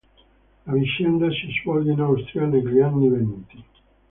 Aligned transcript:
La 0.65 0.73
vicenda 0.73 1.29
si 1.29 1.51
svolge 1.61 1.91
in 1.91 1.99
Austria 1.99 2.47
negli 2.47 2.79
anni 2.79 3.07
venti. 3.07 3.63